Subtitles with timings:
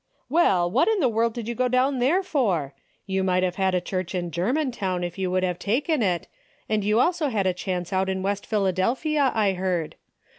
[0.29, 2.73] "Well, what in the world did you go down there for?
[3.05, 6.27] You might have had a church in Germantown if you would have taken it,
[6.67, 9.93] and you also had a chance out in West Philadel phia I heard.